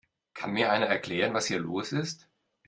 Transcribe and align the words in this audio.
Kann 0.33 0.53
mir 0.53 0.71
einer 0.71 0.87
erklären, 0.87 1.35
was 1.35 1.45
hier 1.45 1.59
los 1.59 1.91
ist? 1.91 2.27